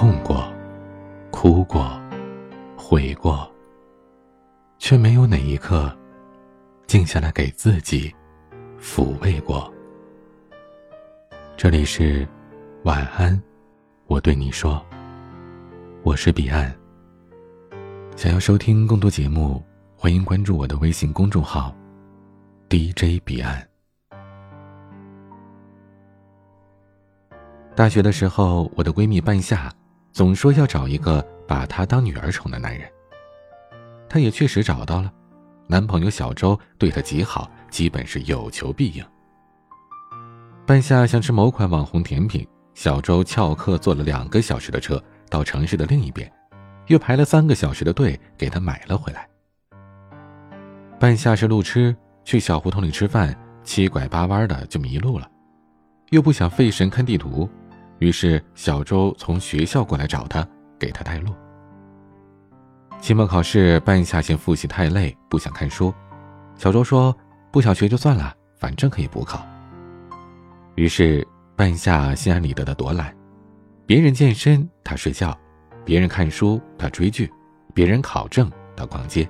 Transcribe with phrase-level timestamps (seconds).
[0.00, 0.48] 痛过，
[1.32, 2.00] 哭过，
[2.76, 3.52] 悔过，
[4.78, 5.92] 却没有哪一刻
[6.86, 8.14] 静下来给自己
[8.80, 9.68] 抚慰过。
[11.56, 12.24] 这里是
[12.84, 13.42] 晚安，
[14.06, 14.80] 我对你说，
[16.04, 16.72] 我是彼岸。
[18.14, 19.60] 想要收听更多节目，
[19.96, 21.74] 欢迎关注我的微信公众号
[22.68, 23.68] DJ 彼岸。
[27.74, 29.72] 大学的时候，我的闺蜜半夏
[30.12, 32.88] 总说要找一个把她当女儿宠的男人。
[34.08, 35.12] 她也确实找到了，
[35.66, 39.04] 男朋友小周对她极好，基本是有求必应。
[40.66, 46.30] 半夏想吃某款网红甜品，小周翘课坐了两个小时的车到城市的另一边，
[46.88, 49.28] 又排了三个小时的队给她买了回来。
[50.98, 55.30] 半夏是路痴，去小胡同里吃饭，七拐八弯的就迷路了，
[56.10, 57.48] 又不想费神看地图。
[57.98, 60.46] 于是小周从学校过来找他，
[60.78, 61.34] 给他带路。
[63.00, 65.92] 期末考试，半夏嫌复习太累，不想看书。
[66.56, 67.16] 小周说
[67.52, 69.46] ：“不想学就算了，反正可以补考。”
[70.74, 73.14] 于是半夏心安理得的躲懒，
[73.86, 75.36] 别人健身他睡觉，
[75.84, 77.32] 别人看书他追剧，
[77.72, 79.28] 别人考证他逛街。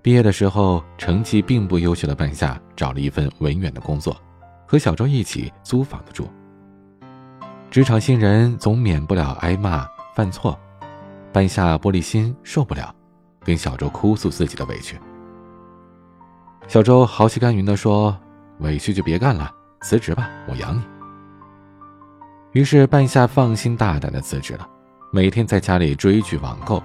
[0.00, 4.16] 毕业的时候，成绩并不优秀的半夏找了一份文员的工作，
[4.66, 6.28] 和小周一起租房子住。
[7.70, 10.58] 职场新人总免不了挨骂、犯错，
[11.30, 12.94] 半夏玻璃心受不了，
[13.44, 14.98] 跟小周哭诉自己的委屈。
[16.66, 18.16] 小周豪气干云地说
[18.60, 19.52] ：“委屈就别干了，
[19.82, 20.82] 辞职吧，我养你。”
[22.52, 24.66] 于是半夏放心大胆地辞职了，
[25.12, 26.82] 每天在家里追剧网购，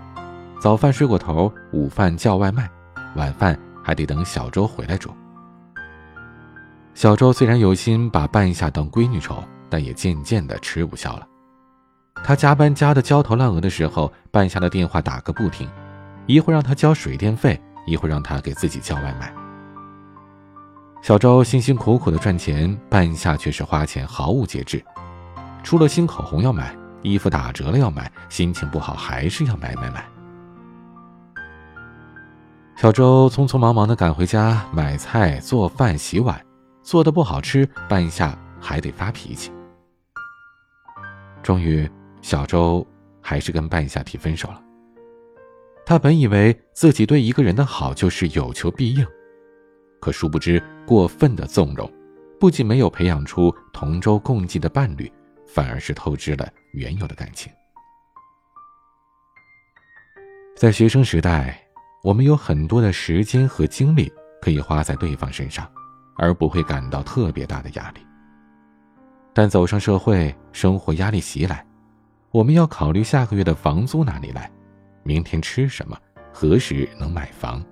[0.60, 2.70] 早饭睡过头，午饭叫外卖，
[3.16, 5.10] 晚饭还得等小周回来煮。
[6.94, 9.42] 小周虽然有心把半夏当闺女宠。
[9.74, 11.28] 但也渐渐的吃不消了。
[12.24, 15.68] 他加班加的焦头烂额的时候，半夏的电话打个不停，
[16.28, 19.34] 一会让他交水电费，一会让他给自己叫外卖。
[21.02, 24.86] 小周辛辛苦苦的赚钱，半夏却是花钱毫无节制，
[25.64, 30.06] 出了新口红要买，衣服打折了要买，心情不好还是要买买买。
[32.76, 36.40] 小周匆匆忙忙的赶回家买菜、做饭、洗碗，
[36.84, 39.52] 做的不好吃，半夏还得发脾气。
[41.44, 41.88] 终于，
[42.22, 42.86] 小周
[43.22, 44.64] 还是跟半夏提分手了。
[45.86, 49.06] 他本以为自己对一个人的好就是有求必应，
[50.00, 51.92] 可殊不知过分的纵容，
[52.40, 55.12] 不仅没有培养出同舟共济的伴侣，
[55.46, 57.52] 反而是透支了原有的感情。
[60.56, 61.62] 在学生时代，
[62.02, 64.10] 我们有很多的时间和精力
[64.42, 65.70] 可以花在对方身上，
[66.16, 68.00] 而不会感到特别大的压力。
[69.34, 71.66] 但走上社会，生活压力袭来，
[72.30, 74.50] 我们要考虑下个月的房租哪里来，
[75.02, 75.98] 明天吃什么，
[76.32, 77.64] 何时能买房。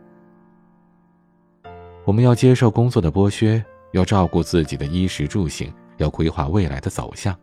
[2.04, 7.38] 我们要接受工作的剥削，要照顾自己的衣食住行，要规划未来的走向。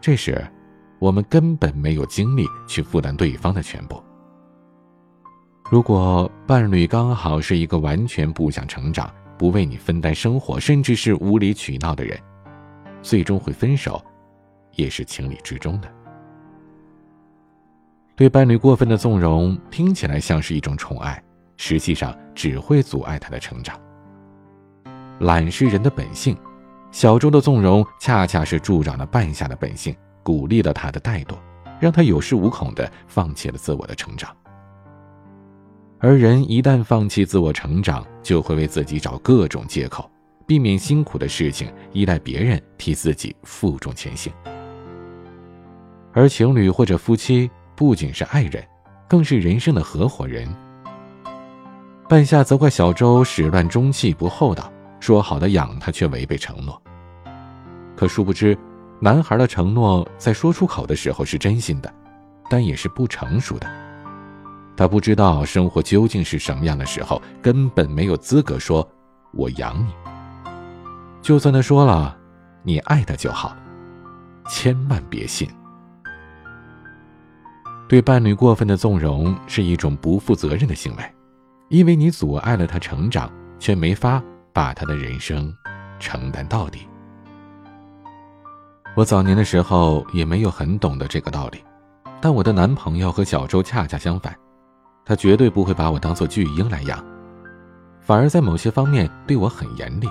[0.00, 0.44] 这时，
[0.98, 4.02] 我们根本没有精力去负担对方的全部。
[5.70, 12.20] 如果伴侣刚好是一个完全不想成长、不为你分担生活，甚至是无理取闹的人，
[13.02, 14.02] 最终会分手，
[14.76, 15.92] 也是情理之中的。
[18.14, 21.22] 对伴侣过分的纵容，听起来像是一种宠爱，
[21.56, 23.78] 实际上只会阻碍他的成长。
[25.20, 26.36] 懒是人的本性，
[26.90, 31.36] 小周的纵容恰恰是助长了半夏的本性，鼓励了他的怠惰，
[31.80, 34.30] 让他有恃无恐的放弃了自我的成长。
[35.98, 40.10] 而人一旦放弃自我成长，就会为自己找各种借口。
[40.46, 44.32] 避免辛苦的事情，依赖别人替自己负重前行。
[46.12, 48.62] 而情侣或者夫妻不仅是爱人，
[49.08, 50.46] 更是人生的合伙人。
[52.08, 54.70] 半夏责怪小周始乱终弃、不厚道，
[55.00, 56.80] 说好的养他却违背承诺。
[57.96, 58.56] 可殊不知，
[59.00, 61.92] 男孩的承诺在说出口的时候是真心的，
[62.50, 63.66] 但也是不成熟的。
[64.76, 68.86] 他不知道生活究竟是什么样的时候，根本没有资格说
[69.32, 69.92] “我养你”。
[71.22, 72.16] 就算他说了，
[72.64, 73.56] 你爱他就好，
[74.48, 75.48] 千万别信。
[77.88, 81.04] 对伴侣过分的纵容是一种不负责任的行为，
[81.68, 83.30] 因为你阻碍了他成长，
[83.60, 84.20] 却没法
[84.52, 85.54] 把他的人生
[86.00, 86.88] 承担到底。
[88.96, 91.62] 我早年的时候也没有很懂得这个道理，
[92.20, 94.34] 但我的男朋友和小周恰恰相反，
[95.04, 97.02] 他绝对不会把我当做巨婴来养，
[98.00, 100.08] 反而在某些方面对我很严厉。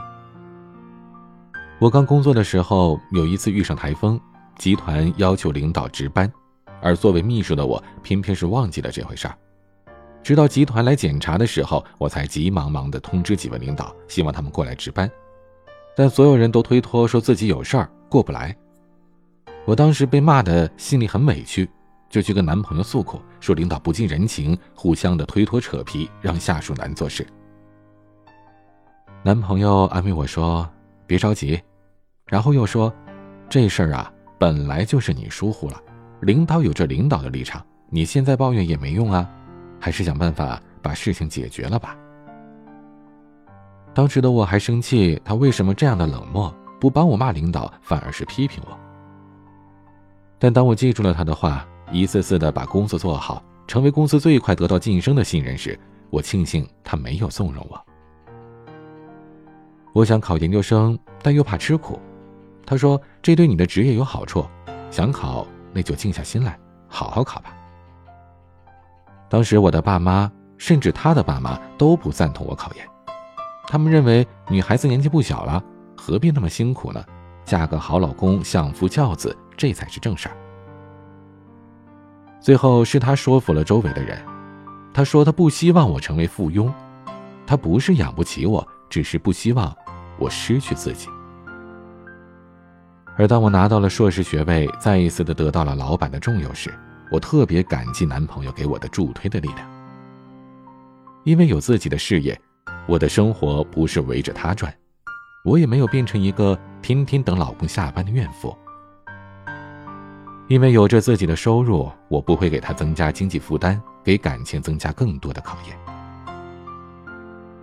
[1.81, 4.21] 我刚工作的时候，有一次遇上台风，
[4.55, 6.31] 集团要求领导值班，
[6.79, 9.35] 而作为秘书的我偏偏是忘记了这回事儿。
[10.21, 15.09] 直到集团来检查的时候，我才急忙忙地通知几位领导，希望他们过来值班。
[15.95, 18.55] 但所有人都推脱，说自己有事儿过不来。
[19.65, 21.67] 我当时被骂的心里很委屈，
[22.11, 27.25] 就去跟男朋友诉苦，说领导不近人情，互相的推脱扯皮，让下属难做事。
[29.23, 30.69] 男朋友安慰我说
[31.07, 31.59] ：“别着急。”
[32.27, 32.93] 然后又说
[33.49, 35.81] ：“这事儿啊，本来就是你疏忽了，
[36.21, 39.29] 领导有着领导的立场，你现在抱怨也没用啊，
[39.79, 41.97] 还是想办法把事情解决了吧。”
[43.93, 48.79] 当时的我还生气，他为什么这样的冷漠，不帮我骂领导，反而是批评我。
[50.39, 55.77] 但当我记住了他的话，一次次的把工作做好，成为公司最快得到晋升的新人时，
[56.09, 57.85] 我庆幸他没有纵容我。
[59.93, 61.99] 我想考研究生，但又怕吃苦。
[62.65, 64.45] 他说这对你的职业有好处，
[64.89, 67.53] 想考那就静下心来，好好考吧。
[69.29, 72.85] 当时我的爸妈，甚至他的爸妈都不赞同我考研。
[73.67, 75.63] 他们认为女孩子年纪不小了，
[75.95, 77.03] 何必那么辛苦呢？
[77.45, 80.35] 嫁个好老公，相夫教子，这才是正事儿。
[82.39, 84.21] 最后是他说服了周围的人，
[84.93, 86.71] 他说他不希望我成为附庸，
[87.47, 89.75] 他不是养不起我，只是不希望
[90.19, 91.07] 我失去自己。
[93.17, 96.73] 而当我拿到了硕士学位，再一次的得到了老板的重用时，
[97.11, 99.69] 我特别感激男朋友给我的助推的力量，
[101.23, 102.39] 因为有自己的事业。
[102.87, 104.73] 我的生活不是围着他转，
[105.45, 108.57] 我也没有变成一个天天等老公下班的怨妇。
[110.47, 115.77] 因为有着自己的收入，我不会给他增加经济负担，给感情增加更多的考验。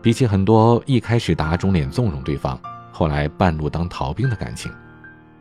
[0.01, 2.59] 比起很多一开始打肿脸纵容对方，
[2.93, 4.73] 后来半路当逃兵的感情，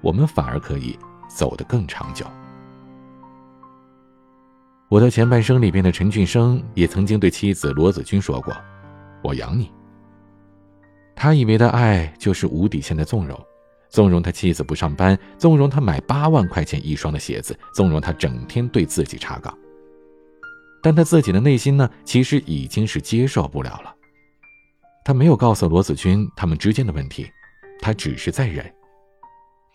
[0.02, 0.98] 我们反而可以
[1.30, 2.26] 走得更长久。
[4.90, 8.56] 我的前半生里边的陈俊生也曾经对妻子罗子君说过。
[9.22, 9.70] 我养你。
[11.16, 13.38] 他以为的爱就是无底线的纵容，
[13.90, 19.58] 纵容他妻子不上班，纵容他买八万块钱一双的鞋子，纵容他整天对自己查岗。
[20.82, 23.94] 但他自己的内心呢，其实已经是接受不了了。
[25.04, 27.28] 他没有告诉罗子君他们之间的问题，
[27.82, 28.72] 他只是在忍。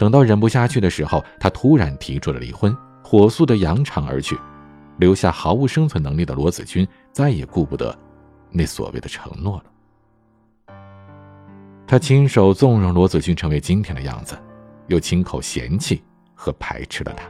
[0.02, 4.36] 等到忍不下去的时候，他突然提出了离婚，火速的扬长而去，
[4.98, 7.96] 留下毫无生存能力的罗子君再也顾不得。
[8.50, 10.74] 那所谓的承诺了，
[11.86, 14.36] 他亲手纵容罗子君成为今天的样子，
[14.88, 16.02] 又亲口嫌弃
[16.34, 17.24] 和排斥了他。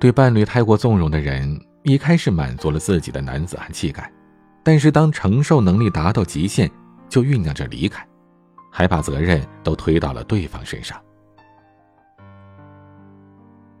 [0.00, 4.10] 对伴侣太过纵容的人，一开始满足了自己的男子汉气概，
[4.62, 6.70] 但是当承受能力达到极限，
[7.10, 8.02] 就酝酿着离开，
[8.72, 10.98] 还把责任都推到了对方身上。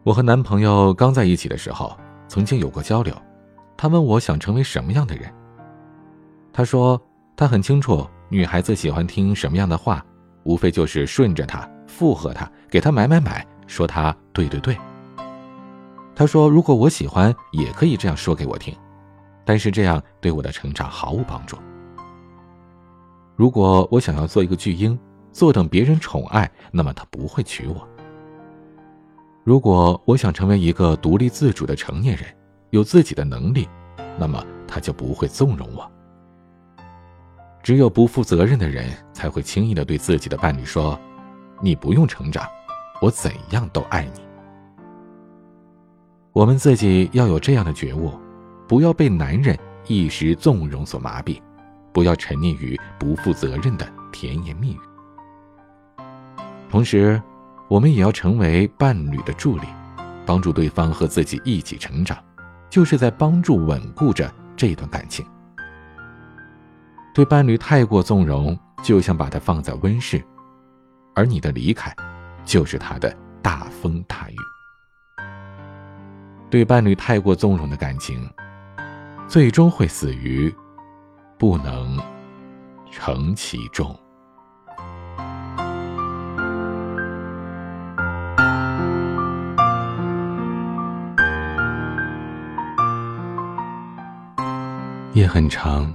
[0.04, 1.96] 我和男朋友刚在一起的时候，
[2.28, 3.12] 曾经有过交流。
[3.76, 5.32] 他问我想成为什么样的人。
[6.52, 7.00] 他说
[7.34, 10.04] 他很清楚女孩子喜欢听什么样的话，
[10.44, 14.76] 无非就是顺着她，附和她，给她买买买，说她对对对。
[16.14, 18.76] 他说如果我喜欢，也可以这样说给我听，
[19.44, 21.56] 但是这样对我的成长毫无帮助。
[23.36, 24.98] 如果我想要做一个巨婴，
[25.32, 27.88] 坐等别人宠爱，那么他不会娶我。
[29.44, 32.26] 如果我想成为一个独立自主的成年人。
[32.72, 33.68] 有自己的能力，
[34.18, 35.92] 那么他就不会纵容我。
[37.62, 40.98] 只有不负责任的人才会轻易的对自己的伴侣说
[41.60, 42.48] ：“你不用成长，
[43.02, 44.22] 我怎样都爱你。”
[46.32, 48.12] 我们自己要有这样的觉悟，
[48.66, 49.54] 不要被男人
[49.86, 51.38] 一时纵容所麻痹，
[51.92, 54.80] 不要沉溺于不负责任的甜言蜜语。
[56.70, 57.20] 同时，
[57.68, 59.66] 我们也要成为伴侣的助力，
[60.26, 62.18] 帮助对方和自己一起成长。
[62.70, 65.22] 就是在帮助稳固着这段感情。
[67.14, 70.24] 对伴侣太过纵容，就像把他放在温室，
[71.14, 71.94] 而你的离开，
[72.46, 74.36] 就是他的大风大雨。
[76.48, 78.26] 对伴侣太过纵容的感情，
[79.28, 80.50] 最终会死于
[81.42, 81.98] 不能
[82.88, 83.98] 承其重。
[95.14, 95.92] 夜很长，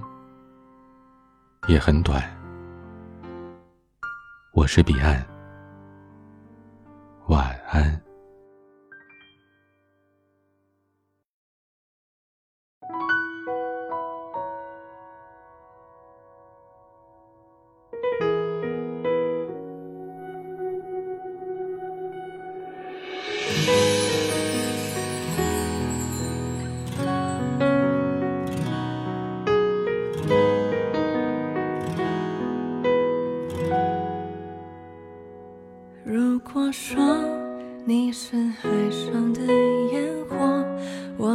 [1.69, 2.21] 也很短。
[4.51, 5.25] 我是彼岸，
[7.27, 8.06] 晚安。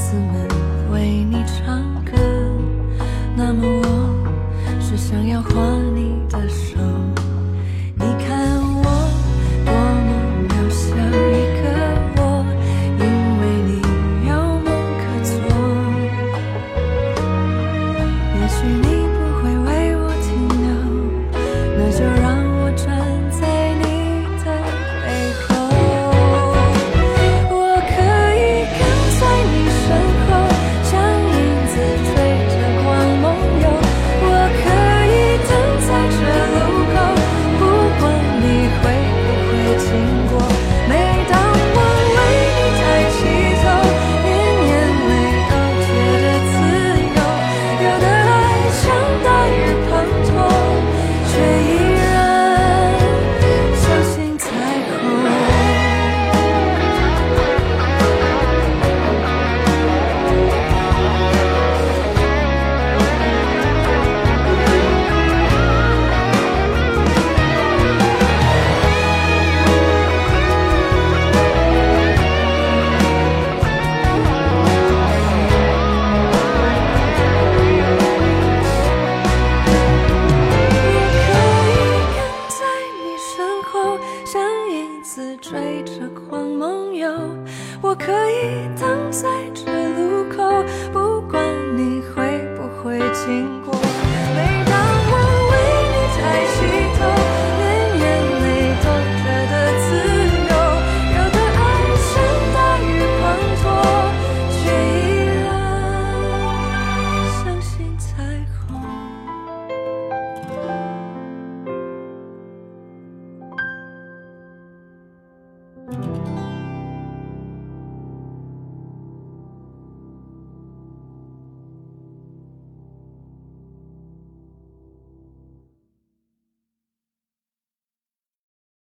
[0.00, 0.48] 子们
[0.90, 2.16] 为你唱歌
[3.36, 5.50] 那么我是想要画
[5.94, 6.78] 你的手。